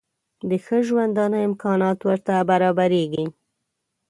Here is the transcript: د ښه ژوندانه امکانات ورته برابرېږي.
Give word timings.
د 0.49 0.51
ښه 0.65 0.77
ژوندانه 0.87 1.39
امکانات 1.47 1.99
ورته 2.07 2.33
برابرېږي. 2.49 3.25